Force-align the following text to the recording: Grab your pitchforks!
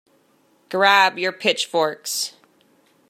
Grab 0.71 1.19
your 1.19 1.31
pitchforks! 1.31 2.33